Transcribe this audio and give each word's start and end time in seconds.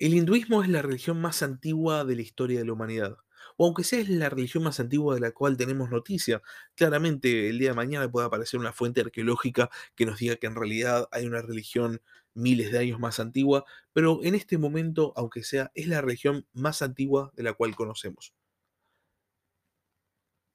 El 0.00 0.14
hinduismo 0.14 0.62
es 0.64 0.68
la 0.68 0.82
religión 0.82 1.20
más 1.20 1.44
antigua 1.44 2.04
de 2.04 2.16
la 2.16 2.22
historia 2.22 2.58
de 2.58 2.64
la 2.64 2.72
humanidad. 2.72 3.18
O 3.56 3.66
aunque 3.66 3.84
sea 3.84 4.00
es 4.00 4.08
la 4.08 4.30
religión 4.30 4.64
más 4.64 4.80
antigua 4.80 5.14
de 5.14 5.20
la 5.20 5.30
cual 5.30 5.56
tenemos 5.56 5.90
noticia, 5.90 6.42
claramente 6.74 7.48
el 7.50 7.58
día 7.60 7.68
de 7.68 7.74
mañana 7.76 8.10
puede 8.10 8.26
aparecer 8.26 8.58
una 8.58 8.72
fuente 8.72 9.02
arqueológica 9.02 9.70
que 9.94 10.06
nos 10.06 10.18
diga 10.18 10.36
que 10.36 10.46
en 10.48 10.56
realidad 10.56 11.06
hay 11.12 11.26
una 11.26 11.40
religión 11.42 12.00
miles 12.34 12.72
de 12.72 12.78
años 12.78 12.98
más 12.98 13.20
antigua, 13.20 13.64
pero 13.92 14.20
en 14.24 14.34
este 14.34 14.56
momento, 14.58 15.12
aunque 15.16 15.44
sea, 15.44 15.70
es 15.74 15.86
la 15.86 16.00
religión 16.00 16.46
más 16.54 16.82
antigua 16.82 17.30
de 17.36 17.42
la 17.42 17.52
cual 17.52 17.76
conocemos. 17.76 18.34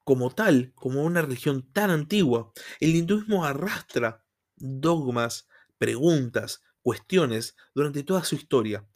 Como 0.04 0.32
tal, 0.32 0.72
como 0.76 1.04
una 1.04 1.22
religión 1.22 1.72
tan 1.72 1.92
antigua, 1.92 2.52
el 2.80 2.96
hinduismo 2.96 3.46
arrastra 3.46 4.24
dogmas, 4.56 5.48
preguntas, 5.78 6.62
cuestiones 6.82 7.56
durante 7.74 8.04
toda 8.04 8.24
su 8.24 8.36
historia. 8.36 8.88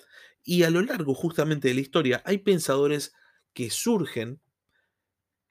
Y 0.49 0.63
a 0.63 0.71
lo 0.71 0.81
largo 0.81 1.13
justamente 1.13 1.67
de 1.67 1.75
la 1.75 1.81
historia 1.81 2.23
hay 2.25 2.39
pensadores 2.39 3.13
que 3.53 3.69
surgen 3.69 4.41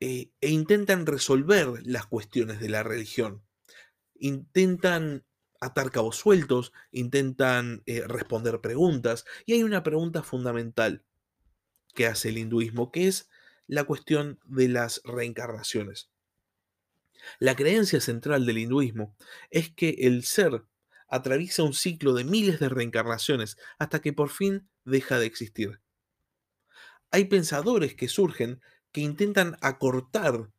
eh, 0.01 0.33
e 0.41 0.51
intentan 0.51 1.07
resolver 1.07 1.69
las 1.87 2.07
cuestiones 2.07 2.59
de 2.59 2.69
la 2.69 2.83
religión. 2.83 3.45
Intentan 4.17 5.25
atar 5.61 5.93
cabos 5.93 6.17
sueltos, 6.17 6.73
intentan 6.91 7.85
eh, 7.87 8.03
responder 8.09 8.61
preguntas. 8.61 9.25
Y 9.47 9.53
hay 9.53 9.63
una 9.63 9.85
pregunta 9.85 10.25
fundamental 10.25 11.05
que 11.95 12.09
hace 12.09 12.31
el 12.31 12.39
hinduismo, 12.39 12.91
que 12.91 13.07
es 13.07 13.31
la 13.69 13.85
cuestión 13.85 14.41
de 14.47 14.67
las 14.67 15.01
reencarnaciones. 15.05 16.11
La 17.39 17.55
creencia 17.55 18.01
central 18.01 18.47
del 18.47 18.59
hinduismo 18.59 19.15
es 19.51 19.71
que 19.71 19.91
el 19.91 20.25
ser 20.25 20.65
atraviesa 21.09 21.63
un 21.63 21.75
ciclo 21.75 22.15
de 22.15 22.25
miles 22.25 22.61
de 22.61 22.69
reencarnaciones 22.69 23.57
hasta 23.79 24.01
que 24.01 24.13
por 24.13 24.31
fin 24.31 24.69
deja 24.85 25.19
de 25.19 25.27
existir. 25.27 25.81
Hay 27.11 27.25
pensadores 27.25 27.95
que 27.95 28.09
surgen 28.09 28.61
que 28.93 29.01
intentan 29.01 29.57
acortar 29.61 30.51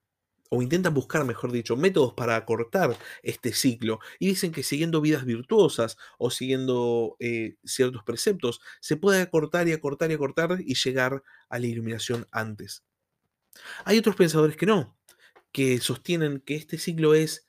o 0.50 0.64
intentan 0.64 0.96
buscar, 0.96 1.24
mejor 1.26 1.52
dicho, 1.52 1.78
métodos 1.78 2.14
para 2.14 2.36
acortar 2.36 2.98
este 3.22 3.54
ciclo 3.54 4.00
y 4.18 4.28
dicen 4.28 4.52
que 4.52 4.64
siguiendo 4.64 5.00
vidas 5.00 5.24
virtuosas 5.24 5.96
o 6.18 6.32
siguiendo 6.32 7.16
eh, 7.20 7.58
ciertos 7.64 8.04
preceptos 8.04 8.60
se 8.82 8.98
puede 8.98 9.22
acortar 9.22 9.68
y 9.68 9.74
acortar 9.74 10.10
y 10.10 10.16
acortar 10.16 10.58
y 10.60 10.74
llegar 10.74 11.24
a 11.50 11.60
la 11.60 11.68
iluminación 11.68 12.28
antes. 12.32 12.84
Hay 13.86 14.00
otros 14.00 14.16
pensadores 14.16 14.58
que 14.58 14.66
no, 14.66 14.98
que 15.52 15.80
sostienen 15.80 16.40
que 16.40 16.56
este 16.56 16.80
ciclo 16.80 17.14
es, 17.14 17.46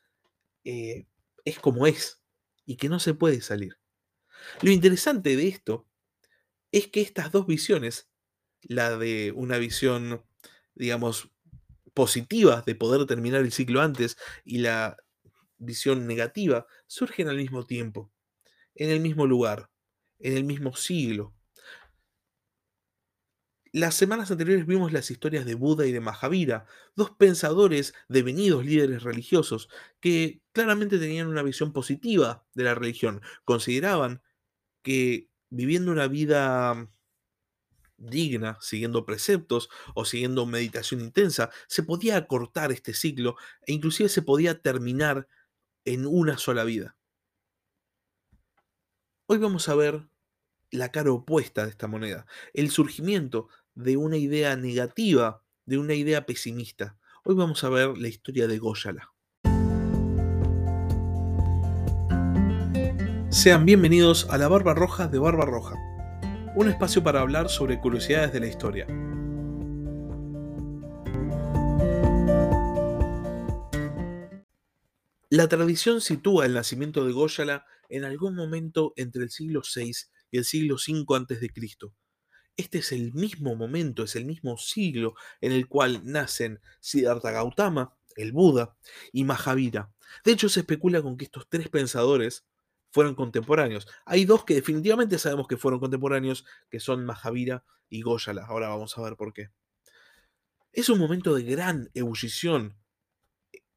eh, 0.64 1.06
es 1.44 1.58
como 1.58 1.86
es 1.86 2.19
y 2.70 2.76
que 2.76 2.88
no 2.88 3.00
se 3.00 3.14
puede 3.14 3.40
salir. 3.40 3.80
Lo 4.62 4.70
interesante 4.70 5.34
de 5.34 5.48
esto 5.48 5.88
es 6.70 6.86
que 6.86 7.00
estas 7.00 7.32
dos 7.32 7.44
visiones, 7.44 8.08
la 8.62 8.96
de 8.96 9.32
una 9.34 9.58
visión, 9.58 10.24
digamos, 10.76 11.32
positiva 11.94 12.62
de 12.64 12.76
poder 12.76 13.08
terminar 13.08 13.40
el 13.40 13.50
ciclo 13.50 13.80
antes 13.80 14.18
y 14.44 14.58
la 14.58 14.96
visión 15.58 16.06
negativa, 16.06 16.68
surgen 16.86 17.26
al 17.26 17.38
mismo 17.38 17.66
tiempo, 17.66 18.12
en 18.76 18.90
el 18.90 19.00
mismo 19.00 19.26
lugar, 19.26 19.68
en 20.20 20.36
el 20.36 20.44
mismo 20.44 20.76
siglo. 20.76 21.34
Las 23.72 23.94
semanas 23.94 24.30
anteriores 24.32 24.66
vimos 24.66 24.92
las 24.92 25.12
historias 25.12 25.44
de 25.44 25.54
Buda 25.54 25.86
y 25.86 25.92
de 25.92 26.00
Mahavira, 26.00 26.66
dos 26.96 27.12
pensadores 27.12 27.94
devenidos 28.08 28.64
líderes 28.64 29.04
religiosos 29.04 29.68
que 30.00 30.42
claramente 30.52 30.98
tenían 30.98 31.28
una 31.28 31.44
visión 31.44 31.72
positiva 31.72 32.44
de 32.54 32.64
la 32.64 32.74
religión. 32.74 33.22
Consideraban 33.44 34.22
que 34.82 35.30
viviendo 35.50 35.92
una 35.92 36.08
vida 36.08 36.90
digna, 37.96 38.58
siguiendo 38.60 39.04
preceptos 39.06 39.68
o 39.94 40.04
siguiendo 40.04 40.46
meditación 40.46 41.00
intensa, 41.00 41.50
se 41.68 41.84
podía 41.84 42.16
acortar 42.16 42.72
este 42.72 42.92
ciclo 42.92 43.36
e 43.66 43.72
inclusive 43.72 44.08
se 44.08 44.22
podía 44.22 44.60
terminar 44.62 45.28
en 45.84 46.06
una 46.06 46.38
sola 46.38 46.64
vida. 46.64 46.96
Hoy 49.26 49.38
vamos 49.38 49.68
a 49.68 49.76
ver 49.76 50.08
la 50.70 50.90
cara 50.90 51.12
opuesta 51.12 51.64
de 51.64 51.70
esta 51.70 51.88
moneda, 51.88 52.26
el 52.54 52.70
surgimiento 52.70 53.48
de 53.74 53.96
una 53.96 54.16
idea 54.16 54.56
negativa, 54.56 55.42
de 55.64 55.78
una 55.78 55.94
idea 55.94 56.26
pesimista. 56.26 56.98
Hoy 57.24 57.34
vamos 57.34 57.62
a 57.64 57.68
ver 57.68 57.96
la 57.98 58.08
historia 58.08 58.46
de 58.46 58.58
Goyala. 58.58 59.12
Sean 63.30 63.64
bienvenidos 63.64 64.28
a 64.30 64.38
la 64.38 64.48
Barba 64.48 64.74
Roja 64.74 65.06
de 65.06 65.18
Barba 65.18 65.44
Roja, 65.44 65.76
un 66.56 66.68
espacio 66.68 67.02
para 67.02 67.20
hablar 67.20 67.48
sobre 67.48 67.80
curiosidades 67.80 68.32
de 68.32 68.40
la 68.40 68.46
historia. 68.48 68.86
La 75.28 75.48
tradición 75.48 76.00
sitúa 76.00 76.44
el 76.44 76.54
nacimiento 76.54 77.06
de 77.06 77.12
Goyala 77.12 77.64
en 77.88 78.04
algún 78.04 78.34
momento 78.34 78.92
entre 78.96 79.22
el 79.22 79.30
siglo 79.30 79.62
VI 79.62 79.92
y 80.32 80.38
el 80.38 80.44
siglo 80.44 80.74
V 80.74 81.04
a.C. 81.16 81.50
Este 82.56 82.78
es 82.78 82.92
el 82.92 83.12
mismo 83.12 83.54
momento, 83.56 84.04
es 84.04 84.16
el 84.16 84.24
mismo 84.24 84.58
siglo 84.58 85.14
en 85.40 85.52
el 85.52 85.66
cual 85.68 86.02
nacen 86.04 86.60
Siddhartha 86.80 87.30
Gautama, 87.30 87.96
el 88.16 88.32
Buda, 88.32 88.76
y 89.12 89.24
Mahavira. 89.24 89.92
De 90.24 90.32
hecho, 90.32 90.48
se 90.48 90.60
especula 90.60 91.02
con 91.02 91.16
que 91.16 91.24
estos 91.24 91.48
tres 91.48 91.68
pensadores 91.68 92.44
fueron 92.90 93.14
contemporáneos. 93.14 93.86
Hay 94.04 94.24
dos 94.24 94.44
que 94.44 94.54
definitivamente 94.54 95.18
sabemos 95.18 95.46
que 95.46 95.56
fueron 95.56 95.80
contemporáneos, 95.80 96.44
que 96.68 96.80
son 96.80 97.04
Mahavira 97.04 97.64
y 97.88 98.02
Goyala. 98.02 98.44
Ahora 98.46 98.68
vamos 98.68 98.96
a 98.98 99.02
ver 99.02 99.16
por 99.16 99.32
qué. 99.32 99.50
Es 100.72 100.88
un 100.88 100.98
momento 100.98 101.34
de 101.34 101.42
gran 101.42 101.90
ebullición 101.94 102.76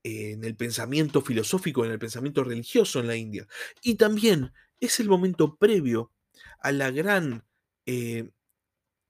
en 0.03 0.43
el 0.43 0.55
pensamiento 0.55 1.21
filosófico, 1.21 1.85
en 1.85 1.91
el 1.91 1.99
pensamiento 1.99 2.43
religioso 2.43 2.99
en 2.99 3.07
la 3.07 3.15
India. 3.15 3.47
Y 3.81 3.95
también 3.95 4.51
es 4.79 4.99
el 4.99 5.07
momento 5.07 5.55
previo 5.55 6.11
a 6.59 6.71
la 6.71 6.91
gran 6.91 7.45
eh, 7.85 8.31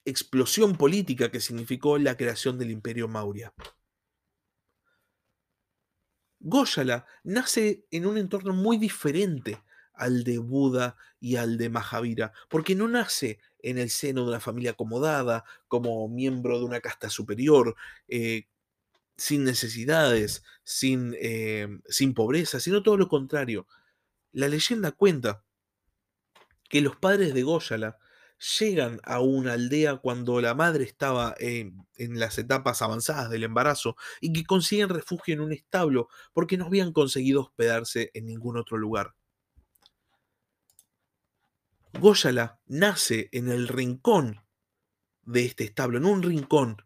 explosión 0.06 0.75
política 0.75 1.31
que 1.31 1.40
significó 1.40 1.97
la 1.97 2.18
creación 2.18 2.58
del 2.58 2.72
imperio 2.72 3.08
Maurya. 3.08 3.53
Goyala 6.40 7.06
nace 7.24 7.86
en 7.90 8.06
un 8.06 8.18
entorno 8.18 8.53
muy 8.53 8.78
diferente 8.78 9.63
al 9.94 10.24
de 10.24 10.40
Buda 10.40 10.97
y 11.19 11.38
al 11.38 11.58
de 11.58 11.69
Mahavira, 11.69 12.34
porque 12.50 12.75
no 12.75 12.88
nace 12.88 13.40
en 13.59 13.78
el 13.78 13.90
seno 13.90 14.24
de 14.24 14.30
una 14.30 14.40
familia 14.42 14.72
acomodada, 14.72 15.46
como 15.68 16.08
miembro 16.09 16.59
de 16.59 16.66
una 16.66 16.81
casta 16.81 17.09
superior, 17.09 17.75
eh, 18.09 18.47
sin 19.16 19.46
necesidades, 19.46 20.44
sin, 20.63 21.16
eh, 21.22 21.68
sin 21.88 22.13
pobreza, 22.13 22.59
sino 22.59 22.84
todo 22.84 22.97
lo 22.97 23.08
contrario. 23.08 23.68
La 24.34 24.50
leyenda 24.50 24.92
cuenta 24.92 25.44
que 26.69 26.81
los 26.81 26.97
padres 26.97 27.34
de 27.34 27.44
Goyala 27.44 27.97
llegan 28.59 29.00
a 29.04 29.22
una 29.22 29.54
aldea 29.54 29.98
cuando 29.98 30.42
la 30.42 30.54
madre 30.54 30.84
estaba 30.84 31.36
en, 31.40 31.86
las 31.98 32.38
etapas 32.38 32.81
avanzadas 32.81 33.30
del 33.30 33.44
embarazo 33.44 33.96
y 34.20 34.34
que 34.34 34.44
consiguen 34.44 34.90
refugio 34.90 35.34
en 35.34 35.42
un 35.42 35.54
establo 35.54 36.09
porque 36.34 36.58
no 36.58 36.66
habían 36.66 36.92
conseguido 36.92 37.42
hospedarse 37.42 38.12
en 38.14 38.26
ningún 38.26 38.58
otro 38.58 38.78
lugar. 38.78 39.16
Goyala 42.00 42.59
nace 42.66 43.30
en 43.31 43.50
el 43.50 43.68
rincón 43.68 44.42
de 45.22 45.46
este 45.46 45.64
establo, 45.64 45.98
en 45.98 46.06
un 46.06 46.24
rincón, 46.24 46.78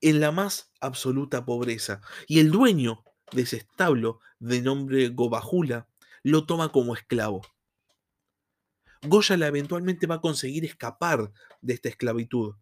en 0.00 0.20
la 0.20 0.32
más 0.32 0.72
absoluta 0.80 1.46
pobreza. 1.46 2.02
Y 2.26 2.40
el 2.40 2.50
dueño 2.50 3.04
de 3.32 3.42
ese 3.42 3.58
establo, 3.58 4.20
de 4.38 4.60
nombre 4.60 5.08
Gobajula, 5.08 5.88
lo 6.22 6.44
toma 6.44 6.72
como 6.72 6.94
esclavo. 6.94 7.42
Goyala 9.06 9.46
eventualmente 9.46 10.06
va 10.06 10.16
a 10.16 10.20
conseguir 10.20 10.64
escapar 10.64 11.32
de 11.60 11.74
esta 11.74 11.88
esclavitud, 11.88 12.54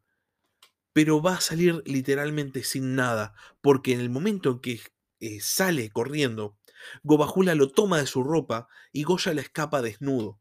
pero 0.93 1.23
va 1.23 1.35
a 1.35 1.41
salir 1.41 1.83
literalmente 1.87 2.65
sin 2.65 2.95
nada, 2.95 3.35
porque 3.61 3.93
en 3.93 4.01
el 4.01 4.11
momento 4.11 4.51
en 4.51 4.61
que 4.61 4.81
eh, 5.21 5.41
sale 5.41 5.91
corriendo, 5.91 6.57
Gobajula 7.03 7.55
lo 7.55 7.71
toma 7.71 7.99
de 7.99 8.07
su 8.07 8.25
ropa 8.25 8.69
y 8.93 9.05
Goya 9.05 9.33
escapa 9.33 9.83
desnudo. 9.83 10.39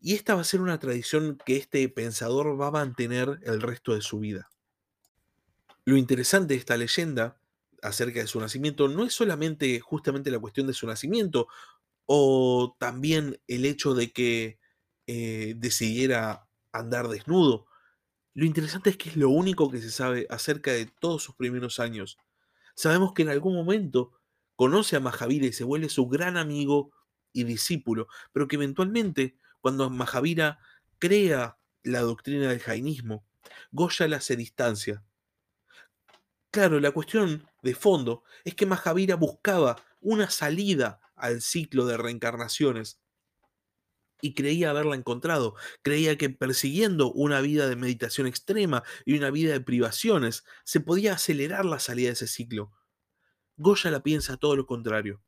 Y 0.00 0.14
esta 0.14 0.34
va 0.34 0.42
a 0.42 0.44
ser 0.44 0.60
una 0.60 0.78
tradición 0.78 1.38
que 1.44 1.56
este 1.56 1.88
pensador 1.88 2.60
va 2.60 2.68
a 2.68 2.72
mantener 2.72 3.40
el 3.42 3.60
resto 3.60 3.94
de 3.94 4.02
su 4.02 4.18
vida. 4.18 4.50
Lo 5.84 5.96
interesante 5.96 6.54
de 6.54 6.58
esta 6.58 6.76
leyenda 6.76 7.40
acerca 7.82 8.20
de 8.20 8.26
su 8.26 8.40
nacimiento 8.40 8.88
no 8.88 9.04
es 9.04 9.14
solamente 9.14 9.78
justamente 9.80 10.30
la 10.30 10.38
cuestión 10.38 10.66
de 10.66 10.74
su 10.74 10.86
nacimiento, 10.86 11.46
o 12.06 12.76
también 12.78 13.40
el 13.48 13.64
hecho 13.64 13.94
de 13.94 14.12
que 14.12 14.58
eh, 15.06 15.54
decidiera 15.56 16.48
andar 16.72 17.08
desnudo. 17.08 17.66
Lo 18.34 18.44
interesante 18.44 18.90
es 18.90 18.96
que 18.96 19.10
es 19.10 19.16
lo 19.16 19.30
único 19.30 19.70
que 19.70 19.80
se 19.80 19.90
sabe 19.90 20.26
acerca 20.30 20.72
de 20.72 20.86
todos 20.86 21.22
sus 21.22 21.34
primeros 21.34 21.80
años. 21.80 22.18
Sabemos 22.74 23.12
que 23.12 23.22
en 23.22 23.30
algún 23.30 23.54
momento 23.54 24.12
conoce 24.56 24.96
a 24.96 25.00
Mahavira 25.00 25.46
y 25.46 25.52
se 25.52 25.64
vuelve 25.64 25.88
su 25.88 26.06
gran 26.08 26.36
amigo 26.36 26.92
y 27.32 27.44
discípulo, 27.44 28.08
pero 28.32 28.48
que 28.48 28.56
eventualmente 28.56 29.36
cuando 29.60 29.90
Mahavira 29.90 30.58
crea 30.98 31.58
la 31.82 32.00
doctrina 32.00 32.48
del 32.48 32.60
jainismo, 32.60 33.26
Goyala 33.72 34.20
se 34.20 34.36
distancia. 34.36 35.04
Claro, 36.50 36.80
la 36.80 36.90
cuestión 36.90 37.48
de 37.62 37.74
fondo 37.74 38.24
es 38.44 38.54
que 38.54 38.66
Mahavira 38.66 39.16
buscaba 39.16 39.76
una 40.00 40.30
salida 40.30 41.00
al 41.16 41.42
ciclo 41.42 41.86
de 41.86 41.96
reencarnaciones 41.96 43.00
y 44.20 44.34
creía 44.34 44.70
haberla 44.70 44.96
encontrado. 44.96 45.54
Creía 45.82 46.16
que 46.16 46.30
persiguiendo 46.30 47.12
una 47.12 47.40
vida 47.40 47.68
de 47.68 47.76
meditación 47.76 48.26
extrema 48.26 48.82
y 49.04 49.16
una 49.16 49.30
vida 49.30 49.52
de 49.52 49.60
privaciones 49.60 50.44
se 50.64 50.80
podía 50.80 51.14
acelerar 51.14 51.64
la 51.64 51.78
salida 51.78 52.08
de 52.08 52.14
ese 52.14 52.26
ciclo. 52.26 52.72
Goya 53.56 53.90
la 53.90 54.02
piensa 54.02 54.36
todo 54.36 54.56
lo 54.56 54.66
contrario. 54.66 55.22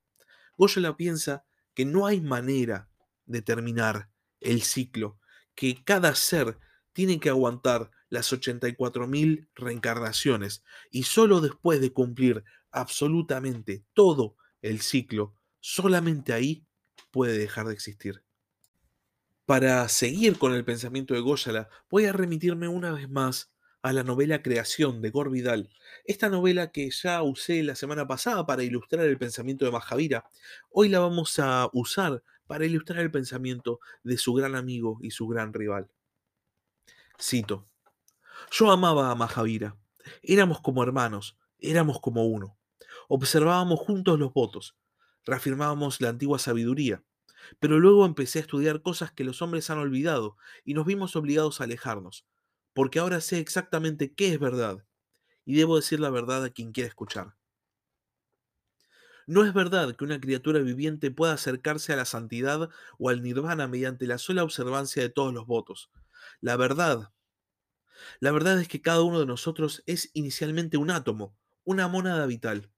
Goya 0.56 0.82
la 0.82 0.96
piensa 0.96 1.44
que 1.74 1.84
no 1.84 2.06
hay 2.06 2.20
manera 2.20 2.90
de 3.26 3.42
terminar 3.42 4.10
el 4.40 4.62
ciclo, 4.62 5.18
que 5.54 5.82
cada 5.84 6.14
ser 6.14 6.58
tiene 6.92 7.20
que 7.20 7.28
aguantar 7.28 7.90
las 8.08 8.32
84.000 8.32 9.48
reencarnaciones 9.54 10.64
y 10.90 11.04
solo 11.04 11.40
después 11.40 11.80
de 11.80 11.92
cumplir 11.92 12.44
absolutamente 12.70 13.84
todo 13.92 14.36
el 14.62 14.80
ciclo, 14.80 15.34
solamente 15.68 16.32
ahí 16.32 16.64
puede 17.10 17.36
dejar 17.36 17.66
de 17.66 17.74
existir. 17.74 18.24
Para 19.44 19.86
seguir 19.90 20.38
con 20.38 20.54
el 20.54 20.64
pensamiento 20.64 21.12
de 21.12 21.20
Goyala, 21.20 21.68
voy 21.90 22.06
a 22.06 22.12
remitirme 22.14 22.68
una 22.68 22.90
vez 22.92 23.08
más 23.10 23.52
a 23.82 23.92
la 23.92 24.02
novela 24.02 24.42
Creación 24.42 25.02
de 25.02 25.10
Gore 25.10 25.30
Vidal. 25.30 25.68
Esta 26.06 26.30
novela 26.30 26.72
que 26.72 26.90
ya 26.90 27.22
usé 27.22 27.62
la 27.62 27.74
semana 27.74 28.06
pasada 28.06 28.46
para 28.46 28.62
ilustrar 28.62 29.04
el 29.04 29.18
pensamiento 29.18 29.66
de 29.66 29.70
Mahavira, 29.70 30.24
hoy 30.70 30.88
la 30.88 31.00
vamos 31.00 31.38
a 31.38 31.68
usar 31.74 32.22
para 32.46 32.64
ilustrar 32.64 33.00
el 33.00 33.10
pensamiento 33.10 33.78
de 34.02 34.16
su 34.16 34.32
gran 34.32 34.56
amigo 34.56 34.98
y 35.02 35.10
su 35.10 35.28
gran 35.28 35.52
rival. 35.52 35.90
Cito, 37.20 37.68
yo 38.50 38.70
amaba 38.70 39.10
a 39.10 39.14
Mahavira, 39.14 39.76
éramos 40.22 40.62
como 40.62 40.82
hermanos, 40.82 41.36
éramos 41.58 42.00
como 42.00 42.24
uno, 42.24 42.56
observábamos 43.08 43.80
juntos 43.80 44.18
los 44.18 44.32
votos, 44.32 44.74
reafirmábamos 45.28 46.00
la 46.00 46.10
antigua 46.10 46.40
sabiduría, 46.40 47.04
pero 47.60 47.78
luego 47.80 48.06
empecé 48.06 48.40
a 48.40 48.42
estudiar 48.42 48.82
cosas 48.82 49.12
que 49.12 49.24
los 49.24 49.42
hombres 49.42 49.70
han 49.70 49.78
olvidado 49.78 50.36
y 50.64 50.74
nos 50.74 50.86
vimos 50.86 51.16
obligados 51.16 51.60
a 51.60 51.64
alejarnos, 51.64 52.26
porque 52.74 52.98
ahora 53.00 53.20
sé 53.20 53.38
exactamente 53.40 54.14
qué 54.14 54.34
es 54.34 54.40
verdad 54.40 54.86
y 55.44 55.56
debo 55.56 55.76
decir 55.76 56.00
la 56.00 56.10
verdad 56.10 56.44
a 56.44 56.50
quien 56.50 56.72
quiera 56.72 56.88
escuchar. 56.88 57.36
No 59.28 59.44
es 59.44 59.54
verdad 59.54 59.94
que 59.94 60.02
una 60.04 60.20
criatura 60.20 60.58
viviente 60.58 61.12
pueda 61.12 61.32
acercarse 61.34 61.92
a 61.92 61.96
la 61.96 62.04
santidad 62.04 62.68
o 62.98 63.10
al 63.10 63.22
nirvana 63.22 63.68
mediante 63.68 64.08
la 64.08 64.18
sola 64.18 64.42
observancia 64.42 65.00
de 65.02 65.08
todos 65.08 65.32
los 65.32 65.46
votos. 65.46 65.90
La 66.40 66.56
verdad, 66.56 67.12
la 68.20 68.30
verdad 68.32 68.60
es 68.60 68.68
que 68.68 68.80
cada 68.80 69.02
uno 69.02 69.18
de 69.20 69.26
nosotros 69.26 69.82
es 69.86 70.10
inicialmente 70.14 70.76
un 70.76 70.90
átomo, 70.90 71.36
una 71.64 71.88
mónada 71.88 72.26
vital. 72.26 72.70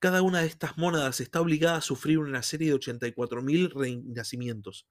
Cada 0.00 0.22
una 0.22 0.42
de 0.42 0.46
estas 0.46 0.78
mónadas 0.78 1.20
está 1.20 1.40
obligada 1.40 1.78
a 1.78 1.80
sufrir 1.80 2.20
una 2.20 2.44
serie 2.44 2.70
de 2.70 2.76
84.000 2.76 3.72
renacimientos. 3.72 4.86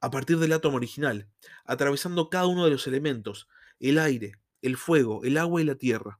A 0.00 0.10
partir 0.10 0.38
del 0.38 0.52
átomo 0.52 0.78
original, 0.78 1.28
atravesando 1.64 2.28
cada 2.28 2.46
uno 2.46 2.64
de 2.64 2.72
los 2.72 2.88
elementos, 2.88 3.46
el 3.78 3.98
aire, 3.98 4.40
el 4.62 4.76
fuego, 4.76 5.22
el 5.22 5.36
agua 5.36 5.60
y 5.60 5.64
la 5.64 5.76
tierra. 5.76 6.18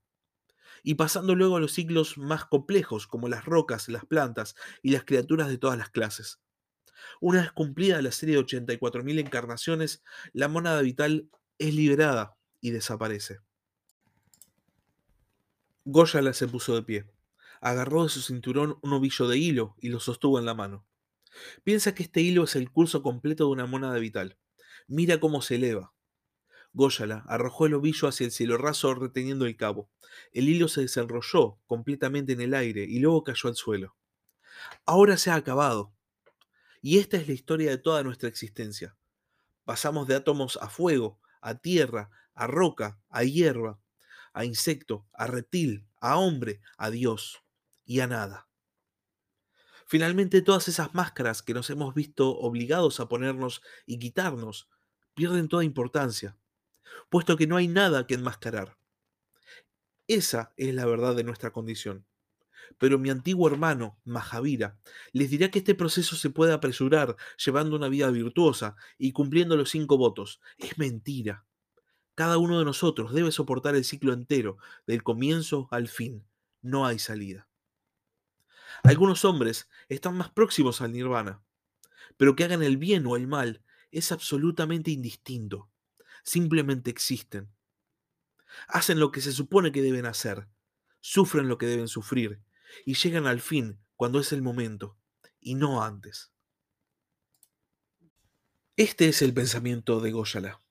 Y 0.85 0.95
pasando 0.95 1.35
luego 1.35 1.57
a 1.57 1.61
los 1.61 1.73
ciclos 1.73 2.17
más 2.17 2.45
complejos, 2.45 3.09
como 3.09 3.29
las 3.29 3.45
rocas, 3.45 3.89
las 3.89 4.05
plantas 4.05 4.55
y 4.83 4.93
las 4.93 5.05
criaturas 5.05 5.49
de 5.49 5.59
todas 5.59 5.77
las 5.77 5.91
clases. 5.91 6.39
Una 7.21 7.41
vez 7.41 7.51
cumplida 7.51 8.01
la 8.03 8.13
serie 8.13 8.37
de 8.37 8.45
84.000 8.45 9.19
encarnaciones, 9.19 10.05
la 10.33 10.47
mónada 10.47 10.81
vital 10.83 11.29
es 11.59 11.75
liberada 11.75 12.37
y 12.61 12.71
desaparece. 12.71 13.41
Goyala 15.85 16.33
se 16.35 16.47
puso 16.47 16.77
de 16.77 16.83
pie 16.85 17.20
agarró 17.61 18.05
de 18.05 18.09
su 18.09 18.23
cinturón 18.23 18.79
un 18.83 18.93
ovillo 18.95 19.29
de 19.29 19.39
hilo 19.39 19.77
y 19.79 19.91
lo 19.91 20.01
sostuvo 20.01 20.39
en 20.39 20.47
la 20.47 20.55
mano. 20.55 20.87
Piensa 21.63 21.95
que 21.95 22.03
este 22.03 22.21
hilo 22.21 22.45
es 22.45 22.57
el 22.57 22.71
curso 22.71 23.03
completo 23.03 23.45
de 23.45 23.51
una 23.51 23.67
monada 23.67 23.99
vital. 23.99 24.39
Mira 24.89 25.21
cómo 25.21 25.43
se 25.43 25.57
eleva. 25.57 25.93
Góyala 26.73 27.25
arrojó 27.27 27.67
el 27.67 27.75
ovillo 27.75 28.09
hacia 28.09 28.25
el 28.25 28.33
cielo 28.33 28.57
raso 28.57 28.95
reteniendo 28.95 29.47
el 29.47 29.57
cabo. 29.57 29.91
El 30.33 30.49
hilo 30.49 30.69
se 30.69 30.83
desenrolló 30.83 31.59
completamente 31.67 32.33
en 32.33 32.41
el 32.41 32.55
aire 32.55 32.85
y 32.85 32.99
luego 32.99 33.25
cayó 33.25 33.49
al 33.49 33.57
suelo. 33.57 33.97
Ahora 34.87 35.17
se 35.17 35.31
ha 35.31 35.35
acabado. 35.35 35.93
Y 36.83 36.99
esta 36.99 37.19
es 37.19 37.29
la 37.29 37.35
historia 37.35 37.71
de 37.71 37.79
toda 37.79 38.03
nuestra 38.03 38.29
existencia. 38.29 38.97
Pasamos 39.65 40.07
de 40.07 40.15
átomos 40.15 40.59
a 40.63 40.69
fuego, 40.69 41.21
a 41.41 41.57
tierra, 41.57 42.11
a 42.35 42.47
roca, 42.47 43.01
a 43.11 43.23
hierba, 43.25 43.81
a 44.33 44.45
insecto, 44.45 45.07
a 45.13 45.27
reptil, 45.27 45.87
a 46.01 46.17
hombre, 46.19 46.61
a 46.79 46.91
Dios 46.91 47.43
y 47.85 48.01
a 48.01 48.07
nada. 48.07 48.49
Finalmente 49.87 50.41
todas 50.41 50.69
esas 50.69 50.95
máscaras 50.95 51.43
que 51.43 51.53
nos 51.53 51.69
hemos 51.69 51.95
visto 51.95 52.39
obligados 52.39 53.01
a 53.01 53.09
ponernos 53.09 53.61
y 53.87 53.99
quitarnos 53.99 54.69
pierden 55.15 55.49
toda 55.49 55.65
importancia, 55.65 56.39
puesto 57.09 57.37
que 57.37 57.49
no 57.49 57.57
hay 57.57 57.67
nada 57.67 58.07
que 58.07 58.15
enmascarar. 58.15 58.79
Esa 60.07 60.53
es 60.57 60.75
la 60.75 60.87
verdad 60.87 61.17
de 61.17 61.25
nuestra 61.25 61.51
condición. 61.51 62.07
Pero 62.79 62.99
mi 62.99 63.11
antiguo 63.11 63.49
hermano, 63.49 63.99
Mahavira, 64.05 64.79
les 65.13 65.31
dirá 65.31 65.51
que 65.51 65.59
este 65.59 65.75
proceso 65.75 66.17
se 66.17 66.31
puede 66.31 66.53
apresurar 66.53 67.17
llevando 67.45 67.77
una 67.77 67.89
vida 67.89 68.11
virtuosa 68.11 68.77
y 68.97 69.13
cumpliendo 69.13 69.57
los 69.57 69.71
cinco 69.71 69.99
votos. 69.99 70.41
Es 70.57 70.79
mentira. 70.79 71.45
Cada 72.15 72.39
uno 72.39 72.59
de 72.59 72.65
nosotros 72.65 73.13
debe 73.13 73.33
soportar 73.33 73.75
el 73.75 73.85
ciclo 73.85 74.13
entero, 74.13 74.59
del 74.87 75.03
comienzo 75.03 75.69
al 75.73 75.89
fin. 75.89 76.25
No 76.63 76.87
hay 76.87 76.99
salida. 76.99 77.50
Algunos 78.83 79.25
hombres 79.25 79.69
están 79.89 80.17
más 80.17 80.31
próximos 80.31 80.81
al 80.81 80.93
nirvana, 80.93 81.43
pero 82.17 82.37
que 82.37 82.45
hagan 82.45 82.63
el 82.63 82.77
bien 82.77 83.07
o 83.07 83.17
el 83.17 83.27
mal 83.27 83.63
es 83.91 84.13
absolutamente 84.13 84.91
indistinto. 84.91 85.71
Simplemente 86.23 86.91
existen. 86.91 87.51
Hacen 88.69 88.99
lo 88.99 89.11
que 89.11 89.21
se 89.21 89.33
supone 89.33 89.73
que 89.73 89.83
deben 89.83 90.07
hacer, 90.07 90.49
sufren 91.01 91.49
lo 91.49 91.59
que 91.59 91.67
deben 91.67 91.89
sufrir 91.89 92.41
y 92.85 92.95
llegan 92.95 93.27
al 93.27 93.41
fin 93.41 93.81
cuando 93.97 94.21
es 94.21 94.33
el 94.33 94.43
momento, 94.43 94.97
y 95.41 95.55
no 95.55 95.83
antes. 95.83 96.33
Este 98.77 99.09
es 99.09 99.21
el 99.23 99.35
pensamiento 99.35 100.01
de 100.01 100.11
Goyala. 100.13 100.63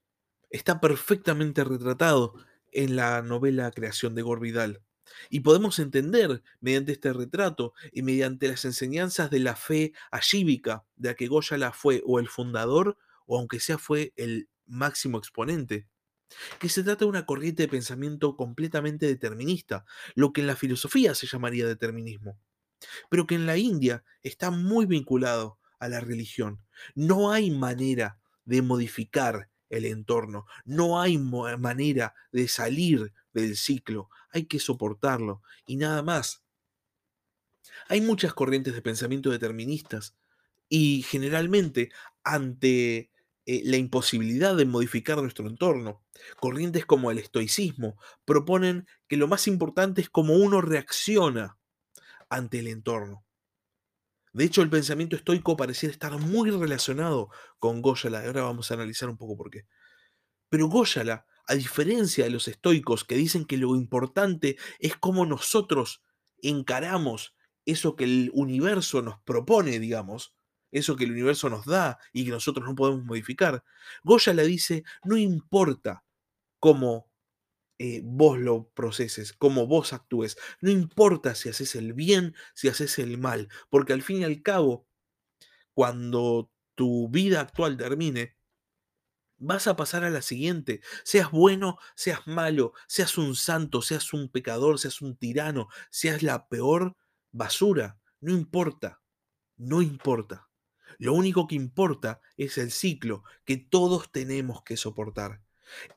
Está 0.50 0.82
perfectamente 0.82 1.64
retratado 1.64 2.34
en 2.72 2.96
la 2.96 3.22
novela 3.22 3.72
Creación 3.72 4.16
de 4.16 4.24
Gorbidal. 4.24 4.82
Y 5.30 5.42
podemos 5.42 5.80
entender, 5.80 6.42
mediante 6.62 6.94
este 6.94 7.14
retrato 7.14 7.74
y 7.92 8.02
mediante 8.02 8.48
las 8.48 8.66
enseñanzas 8.66 9.30
de 9.30 9.40
la 9.40 9.56
fe 9.56 9.94
ayíbica, 10.12 10.86
de 10.96 11.10
la 11.10 11.16
que 11.16 11.28
Goya 11.28 11.72
fue 11.72 12.02
o 12.06 12.20
el 12.20 12.28
fundador, 12.28 12.98
o 13.26 13.38
aunque 13.38 13.60
sea 13.60 13.78
fue 13.78 14.14
el 14.16 14.50
máximo 14.66 15.18
exponente, 15.18 15.88
que 16.60 16.70
se 16.70 16.84
trata 16.84 17.06
de 17.06 17.10
una 17.10 17.26
corriente 17.26 17.64
de 17.64 17.70
pensamiento 17.70 18.36
completamente 18.36 19.08
determinista, 19.08 19.86
lo 20.16 20.32
que 20.34 20.42
en 20.42 20.48
la 20.48 20.56
filosofía 20.56 21.16
se 21.16 21.28
llamaría 21.28 21.68
determinismo, 21.68 22.40
pero 23.10 23.28
que 23.28 23.36
en 23.36 23.46
la 23.46 23.58
India 23.58 24.04
está 24.22 24.52
muy 24.52 24.86
vinculado 24.86 25.60
a 25.80 25.88
la 25.90 26.00
religión. 26.00 26.64
No 26.96 27.32
hay 27.32 27.52
manera 27.52 28.20
de 28.46 28.62
modificar 28.62 29.49
el 29.70 29.86
entorno, 29.86 30.46
no 30.66 31.02
hay 31.02 31.18
manera 31.18 32.14
de 32.32 32.48
salir 32.48 33.14
del 33.34 33.56
ciclo, 33.56 34.10
hay 34.32 34.46
que 34.46 34.60
soportarlo 34.60 35.42
y 35.66 35.78
nada 35.78 36.02
más. 36.02 36.44
Hay 37.88 38.02
muchas 38.02 38.34
corrientes 38.34 38.74
de 38.74 38.82
pensamiento 38.82 39.30
deterministas 39.30 40.16
y 40.68 41.04
generalmente 41.04 41.90
ante 42.24 43.12
eh, 43.46 43.62
la 43.66 43.78
imposibilidad 43.78 44.56
de 44.56 44.66
modificar 44.66 45.18
nuestro 45.20 45.48
entorno, 45.48 46.04
corrientes 46.40 46.86
como 46.86 47.10
el 47.10 47.18
estoicismo 47.18 47.98
proponen 48.26 48.88
que 49.08 49.18
lo 49.18 49.28
más 49.28 49.48
importante 49.48 50.02
es 50.02 50.10
cómo 50.10 50.36
uno 50.36 50.62
reacciona 50.62 51.58
ante 52.30 52.60
el 52.60 52.68
entorno. 52.68 53.26
De 54.40 54.46
hecho, 54.46 54.62
el 54.62 54.70
pensamiento 54.70 55.18
estoico 55.18 55.58
pareciera 55.58 55.92
estar 55.92 56.18
muy 56.18 56.50
relacionado 56.50 57.30
con 57.60 57.82
Goyala, 57.82 58.24
ahora 58.26 58.44
vamos 58.44 58.72
a 58.72 58.76
analizar 58.76 59.10
un 59.10 59.18
poco 59.18 59.36
por 59.36 59.52
qué. 59.52 59.66
Pero 60.48 60.70
Goyala 60.70 61.26
a 61.46 61.56
diferencia 61.56 62.24
de 62.24 62.30
los 62.30 62.48
estoicos 62.48 63.04
que 63.04 63.16
dicen 63.16 63.44
que 63.44 63.58
lo 63.58 63.76
importante 63.76 64.56
es 64.80 64.96
cómo 64.96 65.26
nosotros 65.26 66.04
encaramos 66.42 67.36
eso 67.66 67.98
que 67.98 68.06
el 68.06 68.32
universo 68.34 69.02
nos 69.02 69.20
propone, 69.24 69.78
digamos, 69.78 70.34
eso 70.72 70.96
que 70.96 71.04
el 71.04 71.12
universo 71.12 71.50
nos 71.50 71.66
da 71.66 72.00
y 72.14 72.24
que 72.24 72.32
nosotros 72.32 72.66
no 72.66 72.76
podemos 72.76 73.04
modificar, 73.04 73.66
Goya 74.06 74.34
le 74.34 74.48
dice, 74.48 74.86
no 75.04 75.18
importa 75.18 76.06
cómo 76.62 77.09
eh, 77.80 78.02
vos 78.04 78.38
lo 78.38 78.70
proceses, 78.72 79.34
cómo 79.34 79.66
vos 79.68 79.94
actúes, 79.94 80.38
no 80.62 80.70
importa 80.70 81.34
si 81.34 81.50
haces 81.50 81.76
el 81.76 81.94
bien, 81.94 82.36
si 82.54 82.68
haces 82.68 83.00
el 83.00 83.18
mal, 83.18 83.50
porque 83.70 83.94
al 83.94 84.02
fin 84.04 84.20
y 84.22 84.24
al 84.26 84.44
cabo, 84.44 84.88
cuando 85.74 86.52
tu 86.76 87.10
vida 87.10 87.42
actual 87.42 87.78
termine, 87.78 88.38
vas 89.38 89.68
a 89.68 89.76
pasar 89.76 90.04
a 90.04 90.10
la 90.10 90.22
siguiente. 90.22 90.82
Seas 91.04 91.32
bueno, 91.32 91.78
seas 91.96 92.28
malo, 92.28 92.74
seas 92.88 93.18
un 93.18 93.36
santo, 93.36 93.82
seas 93.82 94.14
un 94.14 94.30
pecador, 94.30 94.80
seas 94.80 95.02
un 95.02 95.16
tirano, 95.16 95.70
seas 95.90 96.22
la 96.24 96.48
peor 96.48 96.96
basura. 97.32 98.00
No 98.20 98.34
importa, 98.34 99.02
no 99.58 99.82
importa. 99.82 100.50
Lo 100.98 101.14
único 101.14 101.48
que 101.48 101.56
importa 101.56 102.20
es 102.36 102.58
el 102.58 102.72
ciclo 102.72 103.24
que 103.46 103.58
todos 103.58 104.12
tenemos 104.12 104.64
que 104.64 104.76
soportar. 104.78 105.42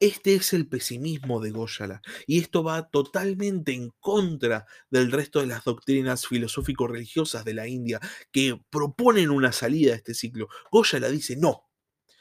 Este 0.00 0.34
es 0.34 0.52
el 0.52 0.68
pesimismo 0.68 1.40
de 1.40 1.50
Goyala, 1.50 2.02
y 2.26 2.38
esto 2.38 2.62
va 2.62 2.88
totalmente 2.90 3.72
en 3.72 3.90
contra 4.00 4.66
del 4.90 5.12
resto 5.12 5.40
de 5.40 5.46
las 5.46 5.64
doctrinas 5.64 6.26
filosófico-religiosas 6.26 7.44
de 7.44 7.54
la 7.54 7.68
India 7.68 8.00
que 8.30 8.60
proponen 8.70 9.30
una 9.30 9.52
salida 9.52 9.92
a 9.92 9.96
este 9.96 10.14
ciclo. 10.14 10.48
Goyala 10.70 11.08
dice, 11.08 11.36
no, 11.36 11.68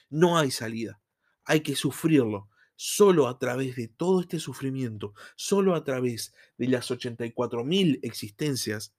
no 0.09 0.37
hay 0.37 0.51
salida, 0.51 1.01
hay 1.45 1.61
que 1.61 1.75
sufrirlo. 1.75 2.49
Solo 2.83 3.27
a 3.27 3.37
través 3.37 3.75
de 3.75 3.87
todo 3.89 4.21
este 4.21 4.39
sufrimiento, 4.39 5.13
solo 5.35 5.75
a 5.75 5.83
través 5.83 6.33
de 6.57 6.67
las 6.67 6.89
84.000 6.89 7.99
existencias, 8.01 8.95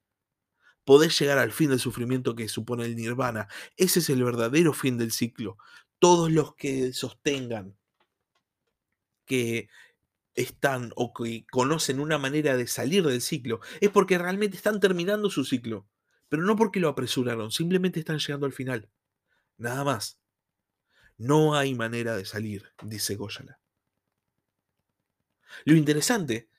podés 0.84 1.18
llegar 1.18 1.38
al 1.38 1.52
fin 1.52 1.70
del 1.70 1.80
sufrimiento 1.80 2.36
que 2.36 2.48
supone 2.48 2.84
el 2.84 2.96
nirvana. 2.96 3.48
Ese 3.76 4.00
es 4.00 4.08
el 4.10 4.22
verdadero 4.22 4.72
fin 4.72 4.98
del 4.98 5.12
ciclo. 5.12 5.58
Todos 5.98 6.30
los 6.30 6.54
que 6.54 6.92
sostengan 6.92 7.76
que 9.32 9.70
están 10.34 10.92
o 10.94 11.14
que 11.14 11.46
conocen 11.50 12.00
una 12.00 12.18
manera 12.18 12.54
de 12.54 12.66
salir 12.66 13.02
del 13.06 13.22
ciclo 13.22 13.60
es 13.80 13.88
porque 13.88 14.18
realmente 14.18 14.58
están 14.58 14.78
terminando 14.78 15.30
su 15.30 15.46
ciclo, 15.46 15.88
pero 16.28 16.42
no 16.42 16.54
porque 16.54 16.80
lo 16.80 16.90
apresuraron, 16.90 17.50
simplemente 17.50 17.98
están 17.98 18.18
llegando 18.18 18.44
al 18.44 18.52
final. 18.52 18.90
Nada 19.56 19.84
más. 19.84 20.20
No 21.16 21.54
hay 21.54 21.74
manera 21.74 22.14
de 22.14 22.26
salir, 22.26 22.74
dice 22.82 23.14
Goyala. 23.14 23.58
Lo 25.64 25.76
interesante, 25.76 26.50